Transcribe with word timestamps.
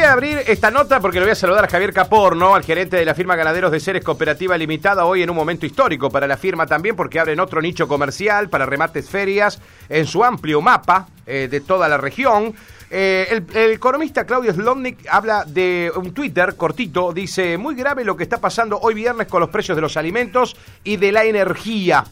voy 0.00 0.08
abrir 0.08 0.38
esta 0.46 0.70
nota 0.70 0.98
porque 0.98 1.18
le 1.18 1.26
voy 1.26 1.32
a 1.32 1.34
saludar 1.34 1.66
a 1.66 1.68
Javier 1.68 1.92
Caporno, 1.92 2.54
al 2.54 2.64
gerente 2.64 2.96
de 2.96 3.04
la 3.04 3.14
firma 3.14 3.36
Ganaderos 3.36 3.70
de 3.70 3.80
Ceres 3.80 4.02
Cooperativa 4.02 4.56
Limitada, 4.56 5.04
hoy 5.04 5.22
en 5.22 5.28
un 5.28 5.36
momento 5.36 5.66
histórico 5.66 6.08
para 6.08 6.26
la 6.26 6.38
firma 6.38 6.66
también, 6.66 6.96
porque 6.96 7.20
abren 7.20 7.38
otro 7.38 7.60
nicho 7.60 7.86
comercial 7.86 8.48
para 8.48 8.64
remates 8.64 9.10
ferias 9.10 9.60
en 9.90 10.06
su 10.06 10.24
amplio 10.24 10.62
mapa 10.62 11.06
eh, 11.26 11.48
de 11.50 11.60
toda 11.60 11.86
la 11.86 11.98
región. 11.98 12.54
Eh, 12.90 13.26
el, 13.30 13.44
el, 13.54 13.72
economista 13.72 14.24
Claudio 14.24 14.54
Slotnik 14.54 15.06
habla 15.10 15.44
de 15.44 15.92
un 15.94 16.14
Twitter 16.14 16.54
cortito, 16.56 17.12
dice, 17.12 17.58
muy 17.58 17.74
grave 17.74 18.02
lo 18.02 18.16
que 18.16 18.22
está 18.22 18.38
pasando 18.40 18.78
hoy 18.80 18.94
viernes 18.94 19.26
con 19.26 19.40
los 19.40 19.50
precios 19.50 19.76
de 19.76 19.82
los 19.82 19.98
alimentos 19.98 20.56
y 20.82 20.96
de 20.96 21.12
la 21.12 21.24
energía. 21.24 22.04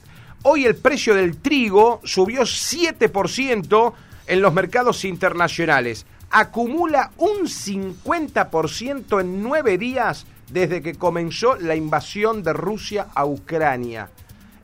Hoy 0.42 0.66
el 0.66 0.76
precio 0.76 1.14
del 1.14 1.38
trigo 1.38 2.02
subió 2.04 2.42
7% 2.42 3.92
en 4.26 4.42
los 4.42 4.52
mercados 4.52 5.06
internacionales 5.06 6.04
acumula 6.30 7.10
un 7.18 7.46
50% 7.46 9.20
en 9.20 9.42
nueve 9.42 9.78
días 9.78 10.26
desde 10.50 10.82
que 10.82 10.94
comenzó 10.94 11.56
la 11.56 11.74
invasión 11.74 12.42
de 12.42 12.52
Rusia 12.52 13.08
a 13.14 13.24
Ucrania. 13.24 14.10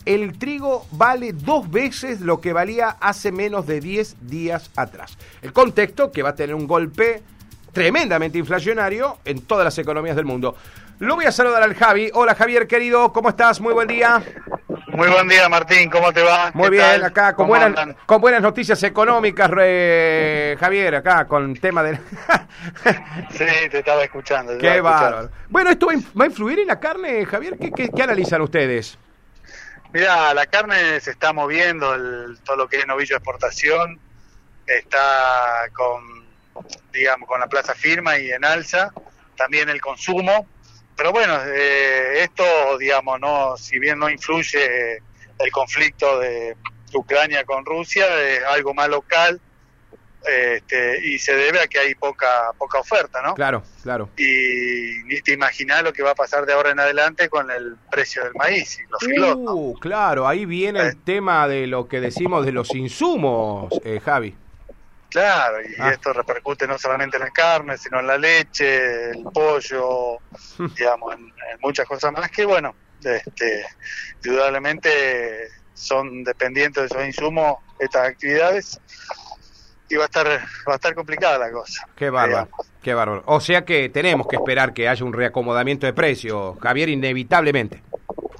El 0.05 0.39
trigo 0.39 0.87
vale 0.93 1.33
dos 1.33 1.71
veces 1.71 2.21
lo 2.21 2.41
que 2.41 2.53
valía 2.53 2.91
hace 3.01 3.33
menos 3.33 3.67
de 3.67 3.81
10 3.81 4.29
días 4.29 4.71
atrás. 4.77 5.17
El 5.41 5.55
contexto 5.55 6.13
que 6.13 6.23
va 6.23 6.31
a 6.31 6.35
tener 6.35 6.55
un 6.55 6.67
golpe 6.67 7.23
tremendamente 7.73 8.39
inflacionario 8.39 9.19
en 9.25 9.41
todas 9.41 9.65
las 9.65 9.79
economías 9.79 10.15
del 10.15 10.27
mundo. 10.27 10.57
Lo 10.99 11.17
voy 11.17 11.25
a 11.25 11.33
saludar 11.33 11.63
al 11.63 11.75
Javi. 11.75 12.11
Hola 12.13 12.35
Javier, 12.35 12.69
querido, 12.69 13.13
¿cómo 13.13 13.31
estás? 13.31 13.61
Muy 13.61 13.73
buen 13.73 13.89
día. 13.89 14.23
Muy 14.95 15.09
buen 15.09 15.27
día, 15.27 15.49
Martín. 15.49 15.91
¿Cómo 15.91 16.13
te 16.13 16.23
va? 16.23 16.53
Muy 16.55 16.71
bien, 16.71 17.03
acá 17.03 17.35
con 17.35 17.49
buenas, 17.49 17.97
con 18.07 18.21
buenas 18.21 18.41
noticias 18.41 18.81
económicas, 18.85 19.49
Javier, 19.49 20.95
acá 20.95 21.27
con 21.27 21.53
tema 21.57 21.83
de... 21.83 21.97
sí, 23.31 23.45
te 23.73 23.81
estaba 23.81 24.05
escuchando. 24.05 24.57
Qué 24.57 24.81
bárbaro. 24.81 25.31
Bueno, 25.49 25.71
¿esto 25.71 25.89
va 25.89 26.25
a 26.25 26.29
influir 26.29 26.61
en 26.61 26.69
la 26.69 26.79
carne, 26.79 27.27
Javier? 27.27 27.59
¿Qué, 27.59 27.91
qué, 27.91 28.03
analizan 28.05 28.41
ustedes? 28.43 28.97
Mira, 29.93 30.33
la 30.33 30.47
carne 30.47 31.01
se 31.01 31.11
está 31.11 31.33
moviendo, 31.33 31.93
el, 31.93 32.39
todo 32.45 32.55
lo 32.55 32.69
que 32.69 32.79
es 32.79 32.87
novillo 32.87 33.17
de 33.17 33.19
exportación 33.19 33.99
está 34.65 35.65
con, 35.73 36.25
digamos, 36.93 37.29
con 37.29 37.41
la 37.41 37.49
plaza 37.49 37.75
firma 37.75 38.17
y 38.17 38.31
en 38.31 38.45
alza. 38.45 38.93
También 39.37 39.69
el 39.71 39.81
consumo 39.81 40.47
pero 40.97 41.13
bueno, 41.13 41.39
eh, 41.47 42.23
esto, 42.23 42.45
digamos, 42.79 43.21
no, 43.21 43.57
si 43.57 43.79
bien 43.79 43.99
no 43.99 44.09
influye 44.09 44.97
el 45.39 45.51
conflicto 45.51 46.21
de 46.21 46.57
Ucrania 46.93 47.45
con 47.45 47.65
Rusia, 47.65 48.07
es 48.23 48.45
algo 48.45 48.75
más 48.75 48.89
local 48.89 49.41
este, 50.27 51.07
y 51.07 51.19
se 51.19 51.35
debe 51.35 51.61
a 51.61 51.67
que 51.67 51.79
hay 51.79 51.95
poca 51.95 52.53
poca 52.57 52.79
oferta, 52.79 53.21
¿no? 53.21 53.35
Claro, 53.35 53.63
claro. 53.83 54.09
Y 54.17 55.03
ni 55.05 55.21
te 55.21 55.33
imaginas 55.33 55.83
lo 55.83 55.93
que 55.93 56.03
va 56.03 56.13
a 56.13 56.15
pasar 56.15 56.47
de 56.47 56.55
ahora 56.55 56.71
en 56.71 56.81
adelante 56.81 57.29
con 57.29 57.51
el 57.51 57.77
precio 57.91 58.25
del 58.25 58.33
maíz 58.35 58.79
y 58.79 58.91
los 58.91 59.05
filos. 59.05 59.37
Uh, 59.37 59.75
claro, 59.79 60.27
ahí 60.27 60.47
viene 60.47 60.81
el 60.81 60.93
eh. 60.93 60.99
tema 61.05 61.47
de 61.47 61.67
lo 61.67 61.89
que 61.89 62.01
decimos 62.01 62.47
de 62.47 62.53
los 62.53 62.75
insumos, 62.75 63.69
eh, 63.85 64.01
Javi. 64.03 64.35
Claro, 65.15 65.63
y 65.63 65.73
ah. 65.79 65.91
esto 65.91 66.13
repercute 66.13 66.67
no 66.67 66.77
solamente 66.77 67.19
en 67.19 67.23
la 67.23 67.31
carne, 67.31 67.79
sino 67.79 68.01
en 68.01 68.09
la 68.09 68.19
leche, 68.19 69.11
el 69.11 69.23
pollo, 69.33 70.19
digamos, 70.77 71.15
en, 71.15 71.33
muchas 71.61 71.87
cosas 71.87 72.13
más 72.13 72.29
que, 72.33 72.45
bueno, 72.45 72.75
este, 73.01 73.65
indudablemente 74.25 75.51
son 75.73 76.25
dependientes 76.25 76.83
de 76.83 76.87
esos 76.87 77.07
insumos 77.07 77.59
estas 77.79 78.09
actividades 78.09 78.81
y 79.89 79.95
va 79.95 80.03
a 80.03 80.07
estar 80.07 80.27
va 80.27 80.73
a 80.73 80.75
estar 80.75 80.97
complicada 80.97 81.39
la 81.39 81.53
cosa. 81.53 81.87
Qué 81.95 82.11
bárbaro, 82.11 82.49
qué 82.83 82.93
bárbaro. 82.93 83.23
O 83.27 83.39
sea 83.39 83.65
que 83.65 83.91
tenemos 83.91 84.27
que 84.27 84.35
esperar 84.35 84.75
que 84.75 84.89
haya 84.89 85.05
un 85.05 85.13
reacomodamiento 85.13 85.87
de 85.87 85.93
precios, 85.93 86.59
Javier, 86.61 86.89
inevitablemente. 86.89 87.85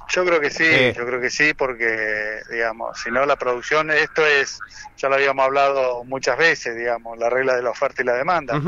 Yo 0.09 0.25
creo 0.25 0.39
que 0.39 0.49
sí, 0.49 0.93
yo 0.95 1.05
creo 1.05 1.19
que 1.19 1.29
sí, 1.29 1.53
porque, 1.53 2.39
digamos, 2.49 2.99
si 3.01 3.11
no 3.11 3.25
la 3.25 3.35
producción, 3.35 3.91
esto 3.91 4.25
es, 4.25 4.59
ya 4.97 5.09
lo 5.09 5.15
habíamos 5.15 5.45
hablado 5.45 6.03
muchas 6.03 6.37
veces, 6.37 6.75
digamos, 6.75 7.17
la 7.17 7.29
regla 7.29 7.55
de 7.55 7.63
la 7.63 7.71
oferta 7.71 8.01
y 8.01 8.05
la 8.05 8.13
demanda. 8.13 8.61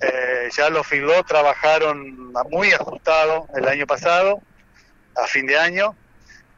Eh, 0.00 0.48
ya 0.56 0.70
los 0.70 0.86
filos 0.86 1.24
trabajaron 1.26 2.32
muy 2.50 2.72
ajustado 2.72 3.46
el 3.54 3.68
año 3.68 3.86
pasado, 3.86 4.40
a 5.16 5.26
fin 5.26 5.46
de 5.46 5.58
año, 5.58 5.94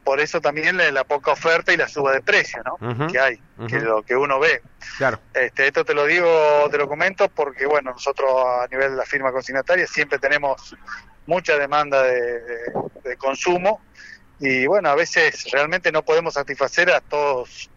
por 0.03 0.19
eso 0.19 0.41
también 0.41 0.77
la 0.77 1.03
poca 1.03 1.31
oferta 1.31 1.73
y 1.73 1.77
la 1.77 1.87
suba 1.87 2.11
de 2.11 2.21
precio, 2.21 2.61
¿no? 2.63 3.07
Que 3.07 3.19
hay, 3.19 3.41
que 3.67 3.77
es 3.77 3.83
lo 3.83 4.01
que 4.03 4.15
uno 4.15 4.39
ve. 4.39 4.61
Claro. 4.97 5.19
Este, 5.33 5.67
esto 5.67 5.85
te 5.85 5.93
lo 5.93 6.05
digo, 6.05 6.67
te 6.71 6.77
lo 6.77 6.87
comento 6.87 7.29
porque, 7.29 7.65
bueno, 7.65 7.91
nosotros 7.91 8.31
a 8.61 8.67
nivel 8.71 8.91
de 8.91 8.97
la 8.97 9.05
firma 9.05 9.31
consignataria 9.31 9.85
siempre 9.87 10.17
tenemos 10.17 10.75
mucha 11.27 11.55
demanda 11.55 12.01
de 12.03 13.17
consumo 13.17 13.81
y 14.41 14.65
bueno, 14.65 14.89
a 14.89 14.95
veces 14.95 15.45
realmente 15.51 15.91
no 15.91 16.03
podemos 16.03 16.33
satisfacer 16.33 16.89
a 16.91 16.99
todos 16.99 17.69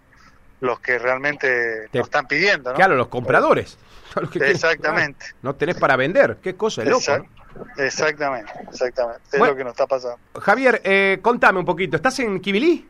los 0.61 0.81
que 0.81 0.99
realmente 0.99 1.89
Te... 1.93 2.01
están 2.01 2.27
pidiendo, 2.27 2.71
¿no? 2.71 2.77
Claro, 2.77 2.97
los 2.97 3.09
compradores. 3.09 3.79
exactamente. 4.41 5.27
no 5.43 5.55
tenés 5.55 5.77
para 5.77 5.97
vender, 5.97 6.39
qué 6.43 6.57
cosa 6.57 6.83
es 6.83 6.89
loco. 6.89 7.29
Exactamente, 7.77 8.53
exactamente. 8.69 9.23
Es 9.33 9.39
lo 9.39 9.55
que 9.55 9.63
nos 9.63 9.73
está 9.73 9.87
pasando. 9.87 10.19
Javier, 10.41 10.81
eh, 10.85 11.19
contame 11.21 11.59
un 11.59 11.65
poquito, 11.65 11.97
¿estás 11.97 12.19
en 12.21 12.41
Kibilí? 12.41 12.89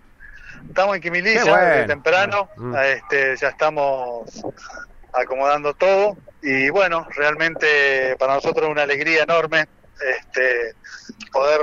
Estamos 0.68 0.96
en 0.96 1.02
Kibilí 1.02 1.34
ya 1.34 1.64
de 1.64 1.86
temprano, 1.86 2.48
mm. 2.56 2.74
este, 2.76 3.36
ya 3.36 3.48
estamos 3.48 4.44
acomodando 5.12 5.74
todo 5.74 6.16
y 6.42 6.70
bueno, 6.70 7.06
realmente 7.16 8.16
para 8.18 8.34
nosotros 8.34 8.66
es 8.66 8.70
una 8.70 8.82
alegría 8.82 9.24
enorme 9.24 9.66
este, 10.00 10.74
poder 11.32 11.60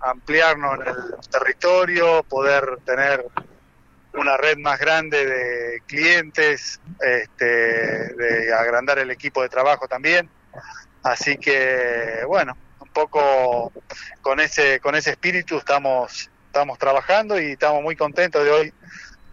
ampliarnos 0.00 0.80
en 0.80 0.88
el 0.88 1.28
territorio, 1.30 2.22
poder 2.24 2.78
tener 2.84 3.26
una 4.14 4.36
red 4.36 4.58
más 4.58 4.78
grande 4.78 5.24
de 5.24 5.82
clientes, 5.86 6.80
este, 7.00 7.44
de 7.44 8.54
agrandar 8.54 8.98
el 8.98 9.10
equipo 9.10 9.42
de 9.42 9.48
trabajo 9.48 9.86
también. 9.88 10.28
Así 11.02 11.36
que, 11.36 12.22
bueno, 12.26 12.56
un 12.80 12.88
poco 12.88 13.72
con 14.20 14.40
ese, 14.40 14.80
con 14.80 14.94
ese 14.94 15.10
espíritu 15.10 15.58
estamos, 15.58 16.30
estamos 16.46 16.78
trabajando 16.78 17.40
y 17.40 17.52
estamos 17.52 17.82
muy 17.82 17.96
contentos 17.96 18.44
de 18.44 18.50
hoy 18.50 18.74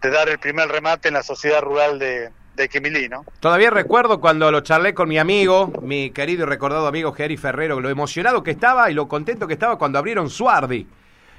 de 0.00 0.10
dar 0.10 0.28
el 0.28 0.38
primer 0.38 0.68
remate 0.68 1.08
en 1.08 1.14
la 1.14 1.22
sociedad 1.22 1.60
rural 1.60 1.98
de, 1.98 2.30
de 2.58 2.68
Quimilí, 2.68 3.08
¿no? 3.08 3.24
Todavía 3.40 3.70
recuerdo 3.70 4.20
cuando 4.20 4.50
lo 4.50 4.60
charlé 4.60 4.92
con 4.92 5.08
mi 5.08 5.18
amigo, 5.18 5.72
mi 5.80 6.10
querido 6.10 6.42
y 6.42 6.46
recordado 6.46 6.86
amigo 6.86 7.12
Jerry 7.12 7.36
Ferrero, 7.36 7.80
lo 7.80 7.88
emocionado 7.88 8.42
que 8.42 8.50
estaba 8.50 8.90
y 8.90 8.94
lo 8.94 9.08
contento 9.08 9.46
que 9.46 9.54
estaba 9.54 9.78
cuando 9.78 9.98
abrieron 9.98 10.28
Suardi. 10.28 10.86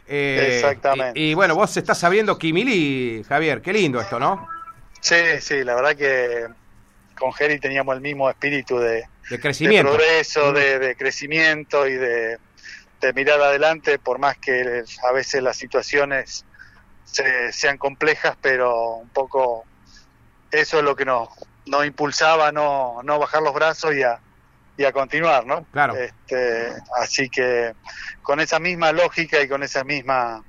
Eh, 0.08 0.56
Exactamente. 0.56 1.20
Y, 1.20 1.34
bueno, 1.36 1.56
vos 1.56 1.76
estás 1.78 2.00
sabiendo 2.00 2.38
Quimilí, 2.38 3.24
Javier, 3.28 3.62
qué 3.62 3.74
lindo 3.74 4.02
esto, 4.02 4.20
¿no? 4.20 4.48
Sí, 5.02 5.16
sí, 5.40 5.64
la 5.64 5.76
verdad 5.76 5.96
que 5.96 6.48
con 7.18 7.32
Jerry 7.34 7.60
teníamos 7.60 7.96
el 7.96 8.02
mismo 8.02 8.30
espíritu 8.30 8.80
de, 8.80 9.04
de 9.30 9.40
crecimiento. 9.40 9.92
De 9.92 9.98
progreso, 9.98 10.54
de, 10.54 10.96
crecimiento 10.98 11.88
y 11.88 11.94
de, 11.94 12.38
mirar 13.14 13.42
adelante, 13.42 14.00
por 14.00 14.20
más 14.20 14.38
que 14.38 14.84
a 15.08 15.12
veces 15.12 15.44
las 15.44 15.58
situaciones 15.58 16.46
sean 17.52 17.78
complejas, 17.78 18.38
pero 18.42 18.96
un 18.96 19.10
poco 19.10 19.66
eso 20.52 20.78
es 20.80 20.84
lo 20.84 20.96
que 20.96 21.06
nos, 21.06 21.30
nos 21.66 21.86
impulsaba 21.86 22.48
a 22.48 22.52
no, 22.52 23.02
no 23.04 23.20
bajar 23.20 23.42
los 23.42 23.54
brazos 23.54 23.96
y 23.96 24.04
a, 24.04 24.20
y 24.78 24.84
a 24.84 24.92
continuar, 24.92 25.46
¿no? 25.46 25.66
Claro. 25.72 25.96
Este, 25.96 26.74
así 27.00 27.30
que 27.30 27.74
con 28.22 28.40
esa 28.40 28.60
misma 28.60 28.92
lógica 28.92 29.42
y 29.42 29.48
con 29.48 29.64
esa 29.64 29.84
misma 29.84 30.44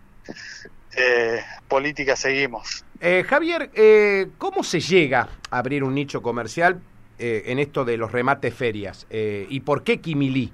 eh, 0.97 1.43
política 1.69 2.17
seguimos. 2.17 2.85
Eh, 3.01 3.25
Javier, 3.29 3.71
eh, 3.75 4.29
¿cómo 4.39 4.63
se 4.63 4.81
llega 4.81 5.29
a 5.51 5.59
abrir 5.59 5.85
un 5.85 5.95
nicho 5.95 6.23
comercial 6.23 6.81
en 7.23 7.59
esto 7.59 7.85
de 7.85 7.99
los 7.99 8.13
remates 8.13 8.55
ferias? 8.55 9.07
¿Y 9.11 9.61
por 9.61 9.85
qué 9.85 10.01
Quimilí? 10.01 10.51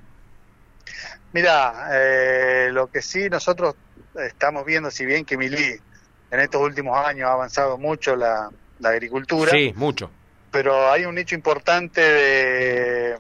Mira, 1.33 1.91
lo 2.73 2.89
que 2.89 3.03
sí 3.03 3.29
nosotros 3.31 3.77
estamos 4.17 4.65
viendo, 4.65 4.91
si 4.91 5.07
bien 5.07 5.25
Quimilí 5.25 5.79
en 6.31 6.41
estos 6.41 6.61
últimos 6.61 6.99
años 6.99 7.29
ha 7.29 7.35
avanzado 7.35 7.79
mucho 7.79 8.17
la, 8.17 8.51
la 8.81 8.91
agricultura. 8.91 9.51
Sí, 9.51 9.73
mucho. 9.77 10.11
Pero 10.51 10.91
hay 10.91 11.05
un 11.05 11.15
nicho 11.15 11.35
importante 11.35 12.01
de, 12.01 13.17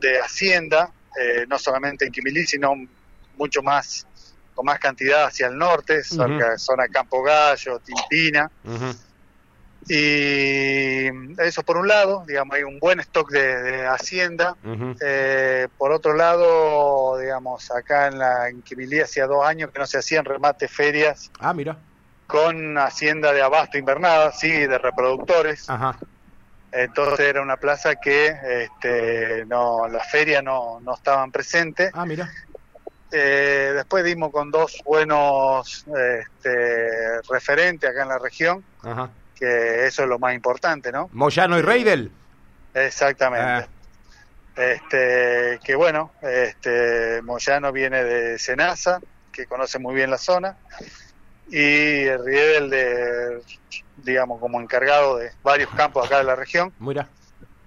de 0.00 0.20
hacienda, 0.20 0.90
eh, 1.20 1.44
no 1.48 1.58
solamente 1.58 2.06
en 2.06 2.12
Quimilí, 2.12 2.46
sino 2.46 2.74
mucho 3.36 3.62
más, 3.62 4.06
con 4.54 4.64
más 4.64 4.78
cantidad 4.78 5.24
hacia 5.24 5.48
el 5.48 5.58
norte, 5.58 6.02
zona 6.02 6.88
Campo 6.88 7.22
Gallo, 7.22 7.80
Timpina. 7.80 8.50
Y 9.86 11.08
eso 11.42 11.62
por 11.62 11.76
un 11.76 11.86
lado, 11.86 12.24
digamos, 12.26 12.56
hay 12.56 12.62
un 12.62 12.78
buen 12.78 13.00
stock 13.00 13.30
de, 13.30 13.86
hacienda. 13.86 14.56
Eh, 15.04 15.68
por 15.76 15.92
otro 15.92 16.14
lado, 16.14 17.18
digamos, 17.18 17.70
acá 17.70 18.06
en 18.06 18.18
la 18.18 18.48
en 18.48 18.62
Quimilí 18.62 19.00
hacía 19.00 19.26
dos 19.26 19.44
años 19.44 19.70
que 19.70 19.78
no 19.78 19.86
se 19.86 19.98
hacían 19.98 20.24
remates 20.24 20.70
ferias. 20.70 21.30
Ah, 21.38 21.52
mira 21.52 21.76
con 22.26 22.78
hacienda 22.78 23.32
de 23.32 23.42
abasto 23.42 23.78
invernada, 23.78 24.32
sí, 24.32 24.50
de 24.50 24.78
reproductores. 24.78 25.66
entonces 26.72 27.26
era 27.26 27.42
una 27.42 27.56
plaza 27.56 27.96
que 27.96 28.34
este, 28.62 29.44
no, 29.46 29.86
las 29.88 30.10
ferias 30.10 30.42
no, 30.42 30.80
no 30.80 30.94
estaban 30.94 31.30
presentes. 31.30 31.90
Ah, 31.94 32.06
mira. 32.06 32.30
Eh, 33.16 33.72
después 33.76 34.04
dimos 34.04 34.32
con 34.32 34.50
dos 34.50 34.82
buenos 34.84 35.86
este, 35.86 37.22
referentes 37.30 37.88
acá 37.88 38.02
en 38.02 38.08
la 38.08 38.18
región, 38.18 38.64
que 39.36 39.86
eso 39.86 40.02
es 40.02 40.08
lo 40.08 40.18
más 40.18 40.34
importante, 40.34 40.90
¿no? 40.90 41.08
Moyano 41.12 41.56
y 41.56 41.62
Reidel. 41.62 42.10
Exactamente. 42.74 43.46
Ah. 43.46 43.68
Este, 44.56 45.60
que 45.62 45.76
bueno, 45.76 46.12
este, 46.22 47.22
Moyano 47.22 47.70
viene 47.70 48.02
de 48.02 48.38
Senasa, 48.38 49.00
que 49.30 49.46
conoce 49.46 49.78
muy 49.78 49.94
bien 49.94 50.10
la 50.10 50.18
zona, 50.18 50.56
y 51.48 52.08
Riedel 52.08 52.70
de, 52.70 53.42
digamos, 53.96 54.40
como 54.40 54.60
encargado 54.60 55.18
de 55.18 55.30
varios 55.42 55.70
campos 55.70 56.06
acá 56.06 56.18
de 56.18 56.24
la 56.24 56.36
región. 56.36 56.72
Mira. 56.78 57.08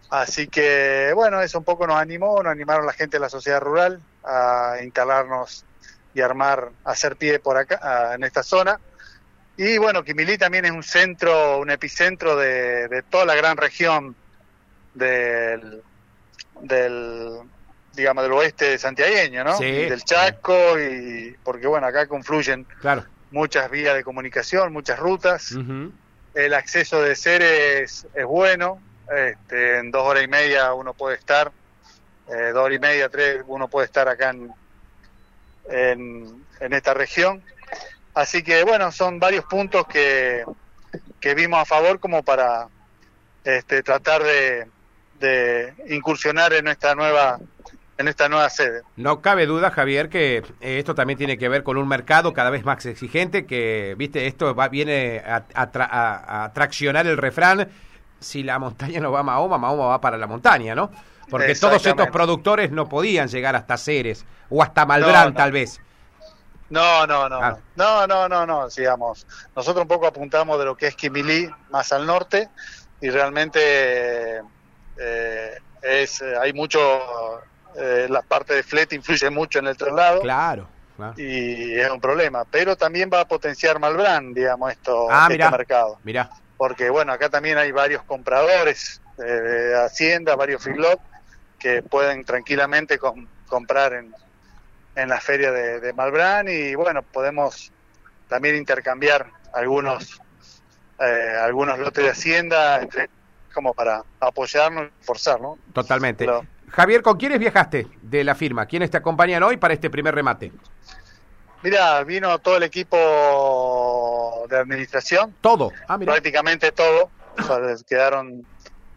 Así 0.10 0.48
que, 0.48 1.12
bueno, 1.14 1.42
eso 1.42 1.58
un 1.58 1.66
poco 1.66 1.86
nos 1.86 1.98
animó, 1.98 2.42
nos 2.42 2.52
animaron 2.52 2.86
la 2.86 2.94
gente 2.94 3.18
de 3.18 3.22
la 3.22 3.30
sociedad 3.30 3.60
rural 3.60 4.02
a 4.24 4.78
instalarnos 4.82 5.66
y 6.14 6.22
armar, 6.22 6.70
hacer 6.86 7.18
pie 7.18 7.40
por 7.40 7.58
acá, 7.58 8.16
en 8.16 8.24
esta 8.24 8.42
zona. 8.42 8.80
Y 9.58 9.78
bueno, 9.78 10.04
Quimilí 10.04 10.38
también 10.38 10.66
es 10.66 10.72
un 10.72 10.84
centro, 10.84 11.60
un 11.60 11.70
epicentro 11.70 12.36
de, 12.36 13.04
toda 13.10 13.26
la 13.26 13.36
gran 13.36 13.58
región 13.58 14.16
del, 14.94 15.82
del, 16.62 17.40
digamos, 17.94 18.24
del 18.24 18.34
oeste 18.34 18.78
santiagueño, 18.78 19.44
¿no? 19.44 19.58
del 19.60 20.04
Chaco, 20.04 20.80
y 20.80 21.36
porque 21.44 21.68
bueno, 21.68 21.88
acá 21.88 22.08
confluyen 22.08 22.66
claro. 22.80 23.04
Muchas 23.32 23.70
vías 23.70 23.96
de 23.96 24.04
comunicación, 24.04 24.74
muchas 24.74 25.00
rutas. 25.00 25.56
El 26.34 26.54
acceso 26.54 27.02
de 27.02 27.16
seres 27.16 28.08
es 28.14 28.26
bueno, 28.26 28.80
este, 29.16 29.80
en 29.80 29.92
dos 29.92 30.04
horas 30.04 30.24
y 30.24 30.28
media 30.28 30.74
uno 30.74 30.94
puede 30.94 31.16
estar, 31.16 31.52
eh, 32.28 32.52
dos 32.54 32.66
horas 32.66 32.76
y 32.76 32.80
media, 32.80 33.10
tres, 33.10 33.44
uno 33.48 33.68
puede 33.68 33.86
estar 33.86 34.08
acá 34.08 34.30
en, 34.30 34.54
en, 36.60 36.74
esta 36.74 36.94
región. 36.94 37.42
Así 38.14 38.44
que 38.44 38.64
bueno, 38.64 38.92
son 38.92 39.20
varios 39.20 39.46
puntos 39.46 39.88
que, 39.88 40.44
que 41.20 41.36
vimos 41.36 41.60
a 41.60 41.66
favor 41.66 42.00
como 42.00 42.24
para 42.24 42.68
este, 43.44 43.84
tratar 43.84 44.24
de, 44.24 44.68
de 45.20 45.74
incursionar 45.90 46.54
en 46.54 46.68
esta 46.68 46.96
nueva 46.96 47.40
en 47.98 48.08
esta 48.08 48.30
nueva 48.30 48.50
sede. 48.50 48.82
No 48.96 49.22
cabe 49.22 49.46
duda, 49.46 49.72
Javier, 49.72 50.10
que 50.10 50.38
eh, 50.38 50.80
esto 50.80 50.96
también 50.96 51.18
tiene 51.18 51.38
que 51.38 51.50
ver 51.50 51.64
con 51.64 51.78
un 51.78 51.88
mercado 51.88 52.34
cada 52.34 52.50
vez 52.50 52.64
más 52.64 52.86
exigente, 52.86 53.46
que, 53.46 53.96
viste, 53.98 54.28
esto 54.28 54.54
va, 54.56 54.68
viene 54.68 55.24
a, 55.26 55.44
a, 55.56 56.52
traccionar 56.54 57.08
el 57.08 57.18
refrán 57.18 57.70
si 58.20 58.44
la 58.44 58.60
montaña 58.60 59.00
no 59.00 59.12
va 59.12 59.20
a 59.20 59.24
Mahoma, 59.24 59.58
Mahoma 59.58 59.86
va 59.88 60.02
para 60.02 60.18
la 60.18 60.28
montaña, 60.28 60.76
¿no? 60.76 60.92
Porque 61.30 61.56
todos 61.56 61.86
estos 61.86 62.08
productores 62.08 62.72
no 62.72 62.88
podían 62.88 63.28
llegar 63.28 63.56
hasta 63.56 63.78
Ceres 63.78 64.26
o 64.50 64.64
hasta 64.64 64.86
Malbrán, 64.86 65.34
tal 65.34 65.52
vez. 65.52 65.82
No, 66.70 67.06
no, 67.08 67.30
no, 67.30 67.40
ah. 67.42 67.58
no, 67.76 68.08
no, 68.08 68.28
no, 68.28 68.46
no, 68.46 68.68
digamos. 68.70 69.26
Nosotros 69.56 69.84
un 69.84 69.88
poco 69.88 70.08
apuntamos 70.08 70.58
de 70.60 70.66
lo 70.66 70.76
que 70.76 70.88
es 70.88 70.96
Quimilí 70.96 71.50
más 71.70 71.92
al 71.92 72.06
norte 72.06 72.50
y 73.02 73.10
realmente 73.10 74.42
eh, 74.98 75.58
es 75.82 76.22
hay 76.22 76.54
mucho 76.54 76.80
eh, 77.78 78.08
la 78.10 78.22
parte 78.22 78.56
de 78.56 78.64
flete 78.64 78.96
influye 78.96 79.30
mucho 79.30 79.60
en 79.60 79.68
el 79.68 79.78
traslado. 79.78 80.22
Claro. 80.22 80.68
Y 81.16 81.80
es 81.80 81.90
un 81.92 82.02
problema, 82.02 82.44
pero 82.50 82.76
también 82.76 83.08
va 83.14 83.22
a 83.22 83.28
potenciar 83.28 83.80
Malbrán, 83.80 84.34
digamos, 84.34 84.72
esto, 84.72 85.08
ah, 85.12 85.28
este 85.30 85.52
mercado. 85.52 86.00
Mira 86.04 86.30
porque 86.58 86.90
bueno, 86.90 87.14
acá 87.14 87.30
también 87.30 87.58
hay 87.58 87.72
varios 87.72 88.04
compradores 88.04 89.02
eh, 89.20 89.24
de 89.24 89.86
Hacienda, 89.86 90.36
varios 90.36 90.64
feedlot 90.64 91.00
que 91.60 91.84
pueden 91.84 92.26
tranquilamente 92.26 93.00
comprar 93.48 93.94
en, 93.94 94.14
en 94.96 95.10
la 95.10 95.22
feria 95.22 95.52
de, 95.52 95.80
de, 95.80 95.94
Malbrán 95.94 96.48
y 96.50 96.76
bueno, 96.76 97.04
podemos 97.04 97.72
también 98.28 98.56
intercambiar 98.56 99.28
algunos 99.54 100.20
eh, 101.00 101.38
algunos 101.42 101.80
lotes 101.80 102.04
de 102.04 102.10
Hacienda 102.10 102.88
como 103.54 103.74
para 103.74 104.04
apoyarnos 104.20 104.90
y 105.02 105.06
forzar, 105.06 105.40
¿no? 105.40 105.58
Totalmente. 105.74 106.28
Javier, 106.70 107.02
¿con 107.02 107.18
quiénes 107.18 107.40
viajaste 107.40 107.88
de 108.02 108.24
la 108.24 108.36
firma? 108.36 108.66
¿Quiénes 108.66 108.92
te 108.92 108.98
acompañan 108.98 109.44
hoy 109.44 109.58
para 109.58 109.74
este 109.74 109.90
primer 109.90 110.14
remate? 110.14 110.52
Mira, 111.64 112.04
vino 112.04 112.38
todo 112.40 112.58
el 112.58 112.64
equipo 112.64 114.46
de 114.50 114.58
administración. 114.58 115.36
Todo, 115.42 115.72
ah, 115.88 115.98
prácticamente 115.98 116.72
todo. 116.72 117.10
quedaron 117.88 118.46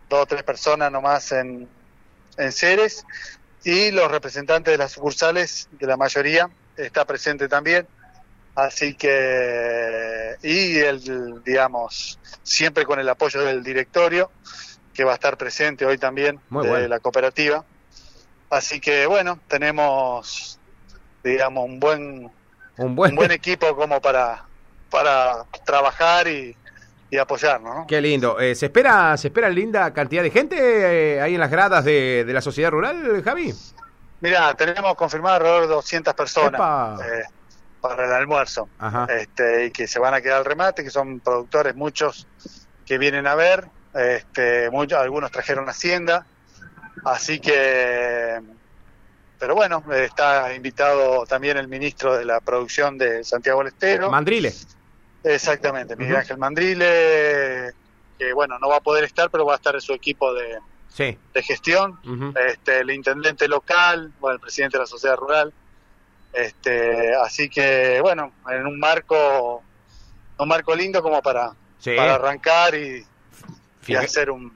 dos 0.08 0.22
o 0.22 0.26
tres 0.26 0.42
personas 0.42 0.90
nomás 0.92 1.32
en, 1.32 1.68
en 2.36 2.52
Ceres 2.52 3.06
y 3.64 3.90
los 3.90 4.10
representantes 4.10 4.72
de 4.72 4.78
las 4.78 4.92
sucursales, 4.92 5.68
de 5.72 5.86
la 5.86 5.96
mayoría, 5.96 6.50
está 6.76 7.04
presente 7.04 7.48
también. 7.48 7.86
Así 8.54 8.94
que, 8.94 10.36
y 10.42 10.78
el, 10.78 11.42
digamos, 11.44 12.18
siempre 12.42 12.84
con 12.84 12.98
el 12.98 13.08
apoyo 13.08 13.42
del 13.42 13.62
directorio, 13.62 14.30
que 15.00 15.04
va 15.04 15.12
a 15.12 15.14
estar 15.14 15.38
presente 15.38 15.86
hoy 15.86 15.96
también, 15.96 16.38
de 16.50 16.86
la 16.86 17.00
cooperativa. 17.00 17.64
Así 18.50 18.80
que, 18.80 19.06
bueno, 19.06 19.38
tenemos, 19.48 20.60
digamos, 21.24 21.64
un 21.64 21.80
buen 21.80 22.30
un 22.76 22.94
buen, 22.94 23.30
equipo 23.30 23.74
como 23.74 23.98
para, 24.02 24.44
para 24.90 25.46
trabajar 25.64 26.28
y, 26.28 26.54
y 27.10 27.16
apoyarnos. 27.16 27.76
¿no? 27.76 27.86
Qué 27.86 27.98
lindo. 28.02 28.38
Eh, 28.38 28.54
¿se, 28.54 28.66
espera, 28.66 29.16
¿Se 29.16 29.28
espera 29.28 29.48
linda 29.48 29.90
cantidad 29.94 30.22
de 30.22 30.30
gente 30.30 30.56
eh, 30.58 31.22
ahí 31.22 31.32
en 31.32 31.40
las 31.40 31.50
gradas 31.50 31.82
de, 31.82 32.26
la 32.28 32.42
sociedad 32.42 32.70
rural, 32.70 33.22
Javi? 33.24 33.54
Mira, 34.20 34.52
tenemos 34.52 34.96
confirmado 34.96 35.36
alrededor 35.36 35.62
de 35.62 35.74
200 35.76 36.12
personas 36.12 37.00
eh, 37.00 37.22
para 37.80 38.04
el 38.04 38.12
almuerzo. 38.12 38.68
Este, 39.08 39.64
y 39.64 39.70
que 39.70 39.86
se 39.86 39.98
van 39.98 40.12
a 40.12 40.20
quedar 40.20 40.40
al 40.40 40.44
remate, 40.44 40.84
que 40.84 40.90
son 40.90 41.20
productores, 41.20 41.74
muchos 41.74 42.26
que 42.84 42.98
vienen 42.98 43.26
a 43.26 43.34
ver. 43.34 43.79
Este, 43.94 44.70
muchos, 44.70 44.98
algunos 44.98 45.30
trajeron 45.30 45.68
Hacienda. 45.68 46.26
Así 47.04 47.40
que 47.40 48.40
pero 49.40 49.54
bueno, 49.54 49.82
está 49.90 50.54
invitado 50.54 51.24
también 51.24 51.56
el 51.56 51.66
ministro 51.66 52.14
de 52.18 52.26
la 52.26 52.40
producción 52.40 52.98
de 52.98 53.24
Santiago 53.24 53.60
del 53.60 53.68
Estero. 53.68 54.10
Mandrile. 54.10 54.52
Exactamente, 55.24 55.96
Miguel 55.96 56.16
Ángel 56.16 56.36
Mandrile, 56.36 57.72
que 58.18 58.34
bueno, 58.34 58.58
no 58.58 58.68
va 58.68 58.76
a 58.76 58.80
poder 58.80 59.04
estar, 59.04 59.30
pero 59.30 59.46
va 59.46 59.54
a 59.54 59.56
estar 59.56 59.74
en 59.74 59.80
su 59.80 59.94
equipo 59.94 60.34
de, 60.34 60.58
de 61.32 61.42
gestión. 61.42 61.98
este, 62.48 62.80
el 62.80 62.90
intendente 62.90 63.48
local, 63.48 64.12
bueno, 64.20 64.34
el 64.34 64.40
presidente 64.40 64.76
de 64.76 64.82
la 64.82 64.86
sociedad 64.86 65.16
rural. 65.16 65.54
Este, 66.34 67.14
así 67.14 67.48
que 67.48 67.98
bueno, 68.02 68.34
en 68.50 68.66
un 68.66 68.78
marco, 68.78 69.62
un 70.36 70.48
marco 70.48 70.74
lindo 70.74 71.02
como 71.02 71.22
para, 71.22 71.54
para 71.82 72.16
arrancar 72.16 72.74
y, 72.74 73.06
y 73.90 73.96
hacer 73.96 74.30
un, 74.30 74.52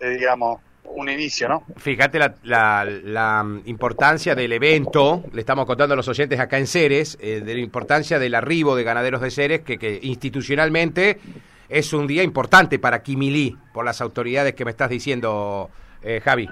eh, 0.00 0.10
digamos, 0.10 0.60
un 0.84 1.08
inicio, 1.08 1.48
¿no? 1.48 1.64
Fíjate 1.76 2.18
la, 2.42 3.46
importancia 3.64 4.34
del 4.34 4.52
evento, 4.52 5.24
le 5.32 5.40
estamos 5.40 5.66
contando 5.66 5.94
a 5.94 5.96
los 5.96 6.08
oyentes 6.08 6.38
acá 6.38 6.58
en 6.58 6.66
Ceres, 6.66 7.16
eh, 7.20 7.40
de 7.40 7.54
la 7.54 7.60
importancia 7.60 8.18
del 8.18 8.34
arribo 8.34 8.76
de 8.76 8.84
ganaderos 8.84 9.20
de 9.20 9.30
Ceres, 9.30 9.60
que, 9.60 10.00
institucionalmente 10.02 11.20
es 11.68 11.92
un 11.92 12.06
día 12.06 12.22
importante 12.22 12.78
para 12.78 13.02
Quimilí, 13.02 13.56
por 13.72 13.84
las 13.84 14.00
autoridades 14.00 14.54
que 14.54 14.64
me 14.64 14.72
estás 14.72 14.90
diciendo, 14.90 15.70
eh, 16.02 16.20
Javi. 16.22 16.48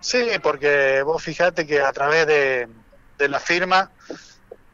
Sí, 0.00 0.26
porque 0.42 1.02
vos 1.02 1.22
fíjate 1.22 1.66
que 1.66 1.80
a 1.80 1.92
través 1.92 2.26
de, 2.26 2.68
de 3.18 3.28
la 3.28 3.40
firma 3.40 3.90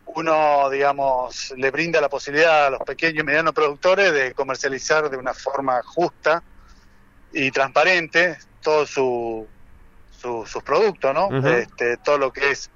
uno, 0.06 0.70
digamos, 0.70 1.52
le 1.56 1.70
brinda 1.70 2.00
la 2.00 2.08
posibilidad 2.08 2.66
a 2.66 2.70
los 2.70 2.80
pequeños 2.80 3.22
y 3.22 3.26
medianos 3.26 3.54
productores 3.54 4.12
de 4.12 4.32
comercializar 4.32 5.10
de 5.10 5.16
una 5.16 5.34
forma 5.34 5.80
justa 5.82 6.42
y 7.32 7.50
transparente 7.50 8.38
todos 8.62 8.90
su, 8.90 9.46
sus 10.20 10.62
productos, 10.62 11.14
¿no? 11.14 11.28
este, 11.48 11.96
todo 11.98 12.18
lo 12.18 12.32
que 12.32 12.50
es 12.50 12.70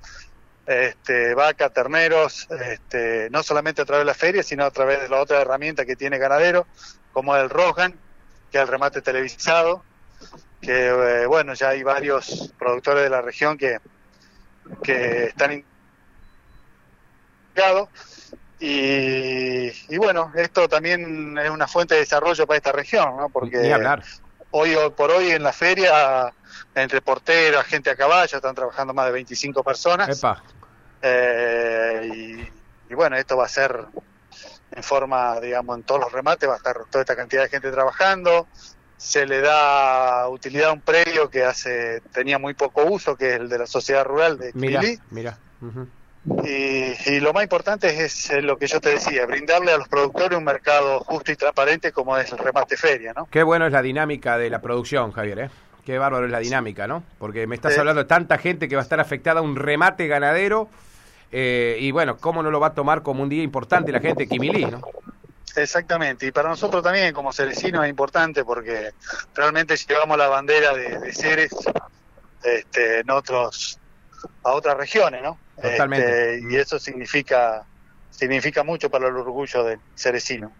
este, 0.67 1.35
vaca, 1.35 1.71
terneros, 1.71 2.49
este, 2.51 3.29
no 3.31 3.43
solamente 3.43 3.83
a 3.83 3.85
través 3.85 4.03
de 4.03 4.07
la 4.07 4.15
feria, 4.15 4.43
sino 4.43 4.65
a 4.65 4.71
través 4.71 5.01
de 5.01 5.09
la 5.09 5.21
otra 5.21 5.41
herramienta 5.41 5.85
que 5.85 5.97
tiene 5.97 6.19
ganadero, 6.19 6.67
como 7.13 7.37
el 7.37 7.51
Rohan, 7.51 7.95
que 8.51 8.59
es 8.59 8.63
el 8.63 8.69
remate 8.69 9.03
televisado, 9.03 9.83
que 10.61 10.87
eh, 10.87 11.27
bueno, 11.27 11.55
ya 11.55 11.71
hay 11.71 11.83
varios 11.83 12.53
productores 12.59 13.03
de 13.03 13.11
la 13.11 13.21
región 13.21 13.59
que, 13.59 13.79
que 14.83 15.25
están 15.25 15.65
y, 18.61 19.67
y 19.93 19.97
bueno, 19.99 20.33
esto 20.37 20.69
también 20.69 21.37
es 21.37 21.51
una 21.51 21.67
fuente 21.67 21.95
de 21.95 22.01
desarrollo 22.01 22.47
para 22.47 22.57
esta 22.57 22.73
región, 22.73 23.17
¿no? 23.17 23.29
Porque 23.29 23.73
hablar 23.73 24.03
hoy 24.53 24.77
por 24.97 25.11
hoy 25.11 25.31
en 25.31 25.43
la 25.43 25.53
feria, 25.53 26.33
entre 26.75 27.03
porteros, 27.03 27.65
gente 27.65 27.91
a 27.91 27.97
caballo, 27.97 28.37
están 28.37 28.55
trabajando 28.55 28.95
más 28.95 29.07
de 29.07 29.13
25 29.13 29.63
personas. 29.63 30.23
Eh, 31.03 32.49
y, 32.89 32.95
bueno, 32.95 33.17
esto 33.17 33.37
va 33.37 33.47
a 33.47 33.49
ser 33.49 33.87
en 34.71 34.83
forma, 34.83 35.39
digamos, 35.41 35.77
en 35.77 35.83
todos 35.83 36.01
los 36.03 36.13
remates, 36.13 36.49
va 36.49 36.55
a 36.55 36.57
estar 36.57 36.77
toda 36.91 37.03
esta 37.03 37.17
cantidad 37.17 37.43
de 37.43 37.49
gente 37.49 37.71
trabajando. 37.71 38.47
se 38.97 39.27
le 39.27 39.41
da 39.41 40.29
utilidad 40.29 40.71
a 40.71 40.73
un 40.73 40.81
predio 40.81 41.29
que 41.29 41.45
hace 41.45 42.01
tenía 42.13 42.39
muy 42.39 42.55
poco 42.55 42.85
uso, 42.85 43.17
que 43.17 43.31
es 43.31 43.41
el 43.41 43.49
de 43.49 43.59
la 43.59 43.67
sociedad 43.67 44.05
rural 44.05 44.39
de 44.39 44.53
Quimilí. 44.53 44.99
Mira, 45.11 45.39
y, 46.25 47.21
lo 47.21 47.33
más 47.33 47.43
importante 47.43 48.05
es, 48.05 48.31
lo 48.43 48.57
que 48.57 48.67
yo 48.67 48.81
te 48.81 48.91
decía, 48.91 49.27
brindarle 49.27 49.73
a 49.73 49.79
los 49.79 49.89
productores 49.89 50.39
un 50.39 50.45
mercado 50.45 51.01
justo 51.01 51.33
y 51.33 51.37
transparente 51.37 51.91
como 51.91 52.17
es 52.17 52.31
el 52.31 52.39
remate 52.39 52.77
feria, 52.77 53.13
¿no? 53.15 53.27
Qué 53.31 53.43
bueno 53.43 53.67
es 53.67 53.73
la 53.73 53.83
dinámica 53.83 54.39
de 54.39 54.49
la 54.49 54.61
producción, 54.61 55.11
Javier, 55.13 55.39
¿eh? 55.41 55.51
Qué 55.85 55.99
bárbaro 55.99 56.27
es 56.27 56.31
la 56.31 56.39
dinámica, 56.39 56.87
¿no? 56.87 57.03
Porque 57.19 57.49
me 57.49 57.57
estás 57.57 57.77
hablando 57.77 58.03
de 58.03 58.09
tanta 58.09 58.39
gente 58.39 58.69
que 58.69 58.77
va 58.77 58.83
a 58.83 58.85
estar 58.85 59.01
afectada 59.01 59.41
a 59.41 59.43
un 59.43 59.57
remate 59.57 60.07
ganadero 60.07 60.69
eh, 61.33 61.77
y 61.81 61.91
bueno, 61.91 62.19
¿cómo 62.19 62.43
no 62.43 62.53
lo 62.53 62.61
va 62.61 62.69
a 62.69 62.75
tomar 62.75 63.03
como 63.03 63.25
un 63.25 63.29
día 63.29 63.43
importante 63.43 63.91
la 63.91 63.99
gente 63.99 64.25
de 64.25 64.29
Quimilí, 64.29 64.67
¿no? 64.67 64.81
Exactamente, 65.57 66.27
y 66.27 66.31
para 66.31 66.49
nosotros 66.49 66.83
también 66.85 67.13
como 67.13 67.33
cerecinos 67.33 67.85
es 67.85 67.91
importante 67.91 68.45
porque 68.45 68.93
realmente 69.35 69.77
llevamos 69.77 70.17
la 70.17 70.29
bandera 70.29 70.73
de, 70.73 70.99
de 70.99 71.13
Ceres 71.13 71.53
este, 72.45 73.01
en 73.01 73.11
otros, 73.11 73.79
a 74.45 74.53
otras 74.53 74.77
regiones, 74.77 75.23
¿no? 75.23 75.39
Totalmente. 75.61 76.35
Este, 76.37 76.49
y 76.51 76.57
eso 76.57 76.79
significa, 76.79 77.65
significa 78.11 78.63
mucho 78.63 78.91
para 78.91 79.09
el 79.09 79.17
orgullo 79.17 79.65
del 79.65 79.79
cerecino. 79.95 80.53